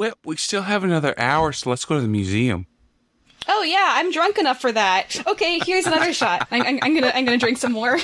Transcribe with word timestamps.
we, 0.00 0.10
we 0.24 0.36
still 0.36 0.62
have 0.62 0.82
another 0.82 1.14
hour, 1.20 1.52
so 1.52 1.68
let's 1.68 1.84
go 1.84 1.96
to 1.96 2.00
the 2.00 2.08
museum. 2.08 2.66
Oh 3.46 3.62
yeah, 3.62 3.92
I'm 3.96 4.10
drunk 4.10 4.38
enough 4.38 4.58
for 4.58 4.72
that. 4.72 5.22
Okay, 5.26 5.58
here's 5.58 5.86
another 5.86 6.14
shot. 6.14 6.48
I'm, 6.50 6.62
I'm, 6.66 6.78
I'm 6.82 6.94
gonna 6.94 7.12
I'm 7.14 7.26
gonna 7.26 7.36
drink 7.36 7.58
some 7.58 7.72
more. 7.72 7.98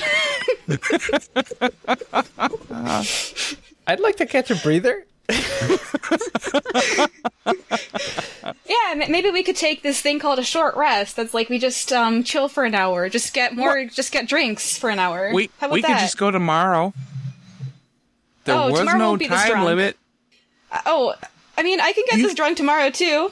I'd 3.87 3.99
like 3.99 4.17
to 4.17 4.25
catch 4.27 4.51
a 4.51 4.55
breather. 4.57 5.05
yeah, 8.65 9.05
maybe 9.09 9.31
we 9.31 9.41
could 9.43 9.55
take 9.55 9.81
this 9.81 9.99
thing 9.99 10.19
called 10.19 10.37
a 10.39 10.43
short 10.43 10.75
rest. 10.75 11.15
That's 11.15 11.33
like 11.33 11.49
we 11.49 11.57
just 11.57 11.91
um 11.91 12.23
chill 12.23 12.47
for 12.47 12.63
an 12.63 12.75
hour, 12.75 13.09
just 13.09 13.33
get 13.33 13.55
more, 13.55 13.85
just 13.85 14.11
get 14.11 14.27
drinks 14.27 14.77
for 14.77 14.91
an 14.91 14.99
hour. 14.99 15.31
We 15.33 15.49
How 15.59 15.65
about 15.67 15.73
we 15.73 15.81
that? 15.81 15.87
could 15.87 15.99
just 15.99 16.17
go 16.17 16.29
tomorrow. 16.29 16.93
There 18.45 18.55
Oh, 18.55 18.69
was 18.69 18.79
tomorrow 18.79 18.97
no 18.99 19.07
won't 19.09 19.19
be 19.19 19.27
this 19.27 19.43
time 19.43 19.65
limit. 19.65 19.97
Uh, 20.71 20.81
oh, 20.85 21.15
I 21.57 21.63
mean, 21.63 21.79
I 21.81 21.91
can 21.93 22.03
get 22.09 22.19
You- 22.19 22.25
this 22.27 22.35
drunk 22.35 22.57
tomorrow 22.57 22.89
too. 22.89 23.31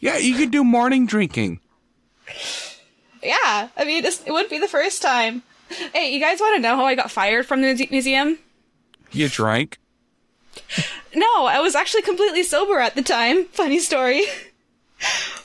Yeah, 0.00 0.16
you 0.16 0.34
could 0.36 0.50
do 0.50 0.64
morning 0.64 1.06
drinking. 1.06 1.60
Yeah, 3.22 3.68
I 3.76 3.84
mean, 3.84 4.04
it 4.04 4.20
wouldn't 4.28 4.50
be 4.50 4.58
the 4.58 4.68
first 4.68 5.02
time. 5.02 5.42
Hey, 5.92 6.12
you 6.12 6.20
guys 6.20 6.40
want 6.40 6.56
to 6.56 6.62
know 6.62 6.76
how 6.76 6.84
I 6.86 6.94
got 6.94 7.10
fired 7.10 7.46
from 7.46 7.60
the 7.62 7.86
museum? 7.90 8.38
You 9.10 9.28
drank. 9.28 9.78
No, 11.14 11.46
I 11.46 11.60
was 11.60 11.74
actually 11.74 12.02
completely 12.02 12.42
sober 12.42 12.78
at 12.78 12.94
the 12.94 13.02
time. 13.02 13.44
Funny 13.52 13.78
story. 13.80 14.22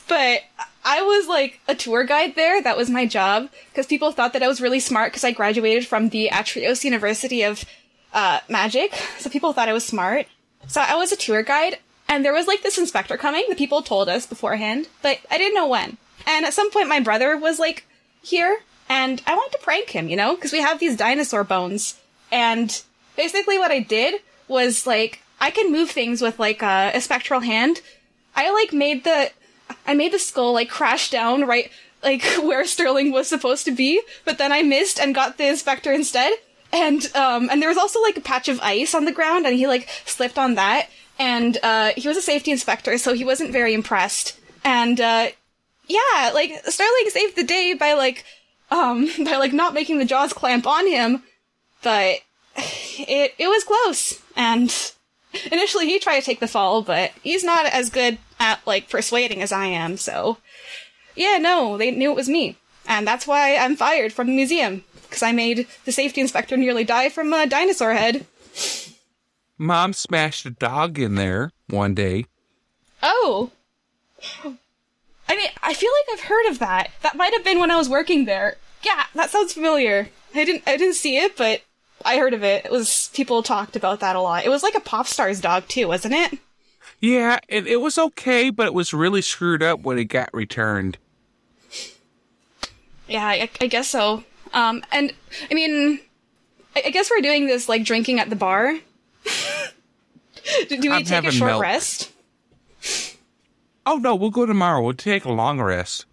but 0.08 0.42
I 0.86 1.02
was 1.02 1.28
like 1.28 1.60
a 1.68 1.76
tour 1.76 2.04
guide 2.04 2.36
there. 2.36 2.62
That 2.62 2.78
was 2.78 2.90
my 2.90 3.06
job 3.06 3.50
because 3.72 3.88
people 3.88 4.12
thought 4.12 4.34
that 4.34 4.44
I 4.44 4.48
was 4.48 4.62
really 4.62 4.80
smart 4.80 5.12
because 5.12 5.24
I 5.24 5.32
graduated 5.32 5.88
from 5.88 6.10
the 6.10 6.30
Atrios 6.32 6.84
University 6.84 7.44
of 7.44 7.66
uh, 8.14 8.40
Magic. 8.50 8.94
So 9.20 9.30
people 9.30 9.52
thought 9.54 9.70
I 9.70 9.74
was 9.74 9.86
smart. 9.86 10.28
So 10.68 10.80
I 10.82 10.96
was 10.96 11.12
a 11.12 11.16
tour 11.18 11.44
guide, 11.44 11.80
and 12.08 12.24
there 12.24 12.34
was 12.34 12.48
like 12.48 12.64
this 12.64 12.78
inspector 12.78 13.18
coming. 13.18 13.46
The 13.50 13.56
people 13.56 13.82
told 13.82 14.10
us 14.10 14.26
beforehand, 14.26 14.88
but 15.02 15.20
I 15.32 15.38
didn't 15.38 15.56
know 15.56 15.68
when. 15.68 15.98
And 16.26 16.46
at 16.46 16.54
some 16.54 16.72
point, 16.72 16.88
my 16.88 17.00
brother 17.00 17.38
was 17.38 17.60
like 17.60 17.86
here, 18.22 18.60
and 18.90 19.22
I 19.26 19.36
wanted 19.36 19.58
to 19.58 19.64
prank 19.64 19.90
him, 19.90 20.08
you 20.08 20.16
know, 20.16 20.36
because 20.36 20.52
we 20.52 20.62
have 20.62 20.80
these 20.80 20.98
dinosaur 20.98 21.44
bones. 21.44 22.00
And 22.32 22.82
basically, 23.16 23.58
what 23.58 23.72
I 23.72 23.80
did 23.80 24.22
was 24.48 24.86
like 24.86 25.24
I 25.44 25.52
can 25.52 25.74
move 25.74 25.90
things 25.90 26.22
with 26.22 26.40
like 26.40 26.62
a, 26.62 26.92
a 26.94 27.02
spectral 27.02 27.42
hand. 27.42 27.82
I 28.34 28.52
like 28.54 28.72
made 28.72 29.04
the 29.04 29.32
I 29.86 29.94
made 29.94 30.14
the 30.14 30.20
skull 30.20 30.54
like 30.54 30.70
crash 30.70 31.10
down 31.10 31.46
right 31.46 31.70
like 32.02 32.24
where 32.42 32.66
Sterling 32.66 33.12
was 33.12 33.28
supposed 33.28 33.66
to 33.66 33.72
be, 33.72 34.02
but 34.24 34.38
then 34.38 34.52
I 34.52 34.64
missed 34.64 35.00
and 35.00 35.14
got 35.14 35.38
the 35.38 35.48
inspector 35.48 35.92
instead. 35.92 36.34
And 36.72 37.14
um 37.16 37.50
and 37.52 37.62
there 37.62 37.70
was 37.70 37.78
also 37.78 38.02
like 38.02 38.18
a 38.18 38.22
patch 38.22 38.48
of 38.48 38.60
ice 38.62 38.96
on 38.96 39.06
the 39.06 39.12
ground 39.12 39.46
and 39.46 39.56
he 39.56 39.68
like 39.68 39.90
slipped 40.06 40.38
on 40.38 40.56
that 40.56 40.88
and 41.20 41.58
uh 41.64 41.92
he 41.96 42.08
was 42.08 42.18
a 42.18 42.22
safety 42.22 42.52
inspector 42.52 42.98
so 42.98 43.14
he 43.14 43.26
wasn't 43.26 43.52
very 43.52 43.74
impressed. 43.74 44.40
And 44.64 45.00
uh 45.00 45.28
yeah, 45.88 46.32
like 46.34 46.52
Starling 46.66 47.10
saved 47.10 47.36
the 47.36 47.44
day 47.44 47.74
by 47.74 47.94
like 47.94 48.26
um 48.72 49.10
by 49.24 49.36
like 49.38 49.54
not 49.54 49.74
making 49.74 50.00
the 50.00 50.06
jaws 50.06 50.34
clamp 50.34 50.68
on 50.68 50.88
him, 50.88 51.24
but 51.82 52.20
it 52.56 53.34
it 53.38 53.48
was 53.48 53.64
close. 53.64 54.22
And 54.36 54.74
initially 55.52 55.86
he 55.86 56.00
tried 56.00 56.20
to 56.20 56.26
take 56.26 56.40
the 56.40 56.48
fall 56.48 56.82
but 56.82 57.12
he's 57.24 57.44
not 57.44 57.66
as 57.66 57.90
good 57.90 58.18
at 58.40 58.60
like 58.66 58.90
persuading 58.90 59.42
as 59.42 59.52
i 59.52 59.66
am 59.66 59.98
so 59.98 60.38
yeah 61.16 61.38
no 61.40 61.78
they 61.78 61.92
knew 61.92 62.12
it 62.12 62.16
was 62.16 62.30
me. 62.30 62.58
And 62.86 63.08
that's 63.08 63.26
why 63.26 63.56
i'm 63.56 63.76
fired 63.76 64.14
from 64.14 64.28
the 64.28 64.36
museum 64.36 64.84
because 65.04 65.24
i 65.24 65.32
made 65.32 65.68
the 65.86 65.92
safety 65.92 66.22
inspector 66.22 66.58
nearly 66.58 66.84
die 66.84 67.10
from 67.10 67.34
a 67.34 67.48
dinosaur 67.48 67.94
head 67.94 68.26
Mom 69.64 69.94
smashed 69.94 70.46
a 70.46 70.50
dog 70.52 71.00
in 71.00 71.16
there 71.16 71.52
one 71.68 71.94
day. 71.94 72.26
oh 73.02 73.52
i 74.44 75.36
mean 75.36 75.50
i 75.62 75.74
feel 75.74 75.90
like 75.92 76.14
i've 76.20 76.26
heard 76.26 76.46
of 76.50 76.60
that 76.60 76.90
that 77.02 77.16
might 77.18 77.34
have 77.34 77.44
been 77.44 77.60
when 77.60 77.72
i 77.72 77.76
was 77.76 77.90
working 77.90 78.24
there 78.26 78.56
yeah 78.84 79.04
that 79.16 79.30
sounds 79.30 79.52
familiar 79.54 80.08
i 80.36 80.46
didn't 80.46 80.64
i 80.68 80.78
didn't 80.78 80.94
see 80.96 81.18
it 81.18 81.36
but 81.36 81.62
i 82.06 82.18
heard 82.18 82.34
of 82.34 82.44
it 82.44 82.64
it 82.66 82.72
was 82.72 83.10
people 83.14 83.44
talked 83.44 83.76
about 83.76 84.00
that 84.00 84.16
a 84.16 84.22
lot 84.22 84.46
it 84.46 84.50
was 84.50 84.64
like 84.64 84.76
a 84.76 84.80
pop 84.80 85.08
star's 85.08 85.42
dog 85.42 85.68
too 85.68 85.88
wasn't 85.88 86.14
it 86.14 86.40
Yeah, 87.02 87.40
it, 87.50 87.68
it 87.68 87.82
was 87.82 87.98
okay, 87.98 88.50
but 88.50 88.68
it 88.68 88.74
was 88.74 88.94
really 88.94 89.22
screwed 89.22 89.62
up 89.62 89.82
when 89.82 89.98
it 90.00 90.06
got 90.06 90.30
returned. 90.34 90.98
Yeah, 93.10 93.26
I, 93.26 93.50
I 93.60 93.68
guess 93.68 93.90
so. 93.90 94.24
Um, 94.54 94.84
and 94.92 95.12
I 95.52 95.54
mean, 95.54 96.00
I, 96.78 96.84
I 96.86 96.90
guess 96.92 97.10
we're 97.12 97.20
doing 97.22 97.48
this 97.48 97.68
like 97.68 97.84
drinking 97.84 98.22
at 98.22 98.30
the 98.30 98.38
bar. 98.38 98.80
Do, 100.66 100.78
do 100.82 100.90
we 100.90 100.96
I'm 100.98 101.04
take 101.04 101.26
a 101.26 101.32
short 101.32 101.52
milk. 101.52 101.62
rest? 101.62 102.12
Oh 103.86 103.98
no, 103.98 104.16
we'll 104.16 104.30
go 104.30 104.46
tomorrow. 104.46 104.82
We'll 104.82 104.94
take 104.94 105.26
a 105.26 105.32
long 105.32 105.62
rest. 105.62 106.06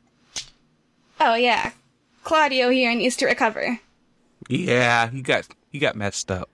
Oh 1.20 1.34
yeah, 1.34 1.72
Claudio 2.24 2.70
here 2.70 2.94
needs 2.94 3.16
to 3.16 3.26
recover. 3.26 3.78
Yeah, 4.48 5.08
he 5.10 5.22
got 5.22 5.46
he 5.70 5.78
got 5.78 5.96
messed 5.96 6.30
up. 6.30 6.48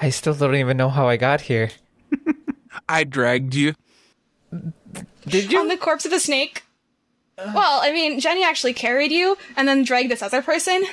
I 0.00 0.10
still 0.10 0.34
don't 0.34 0.54
even 0.56 0.76
know 0.76 0.90
how 0.90 1.08
I 1.08 1.16
got 1.16 1.42
here. 1.42 1.70
I 2.88 3.04
dragged 3.04 3.54
you. 3.54 3.74
Did 5.26 5.50
you? 5.50 5.58
On 5.58 5.68
the 5.68 5.76
corpse 5.76 6.04
of 6.04 6.12
a 6.12 6.20
snake. 6.20 6.62
Well, 7.38 7.80
I 7.82 7.92
mean, 7.92 8.20
Jenny 8.20 8.44
actually 8.44 8.72
carried 8.74 9.10
you 9.10 9.36
and 9.56 9.66
then 9.66 9.82
dragged 9.82 10.10
this 10.10 10.22
other 10.22 10.40
person. 10.42 10.84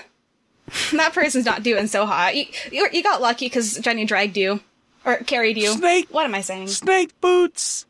that 0.94 1.14
person's 1.14 1.46
not 1.46 1.64
doing 1.64 1.88
so 1.88 2.06
hot. 2.06 2.36
You, 2.36 2.46
you, 2.72 2.88
you 2.92 3.04
got 3.04 3.22
lucky 3.22 3.46
because 3.46 3.76
Jenny 3.78 4.06
dragged 4.06 4.36
you. 4.38 4.60
Or 5.06 5.18
carried 5.18 5.58
you. 5.58 5.74
Snake. 5.74 6.08
What 6.12 6.26
am 6.26 6.36
I 6.36 6.42
saying? 6.42 6.68
Snake 6.68 7.20
boots. 7.20 7.86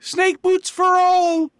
Snake 0.00 0.40
boots 0.42 0.70
for 0.70 0.84
all. 0.84 1.50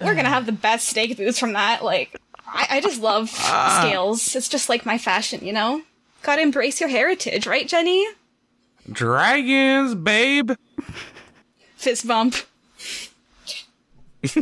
We're 0.00 0.14
gonna 0.14 0.28
have 0.28 0.46
the 0.46 0.52
best 0.52 0.88
snake 0.88 1.16
boots 1.16 1.38
from 1.38 1.54
that. 1.54 1.84
Like, 1.84 2.20
I, 2.46 2.66
I 2.70 2.80
just 2.80 3.00
love 3.00 3.30
ah. 3.34 3.80
scales. 3.80 4.34
It's 4.36 4.48
just 4.48 4.68
like 4.68 4.84
my 4.84 4.98
fashion, 4.98 5.44
you 5.44 5.52
know? 5.52 5.82
Gotta 6.22 6.42
embrace 6.42 6.80
your 6.80 6.88
heritage, 6.88 7.46
right, 7.46 7.68
Jenny? 7.68 8.06
Dragons, 8.90 9.94
babe. 9.94 10.52
Fist 11.76 12.06
bump. 12.06 12.34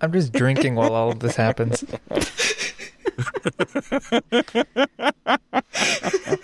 I'm 0.00 0.12
just 0.12 0.32
drinking 0.32 0.74
while 0.74 0.94
all 0.94 1.10
of 1.10 1.20
this 1.20 1.36
happens. 1.36 1.84